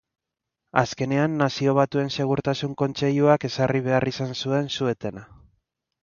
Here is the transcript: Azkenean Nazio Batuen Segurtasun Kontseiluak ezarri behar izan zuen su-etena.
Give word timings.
Azkenean 0.81 1.33
Nazio 1.41 1.75
Batuen 1.79 2.09
Segurtasun 2.23 2.73
Kontseiluak 2.81 3.45
ezarri 3.51 3.83
behar 3.89 4.07
izan 4.13 4.33
zuen 4.45 4.71
su-etena. 4.77 5.27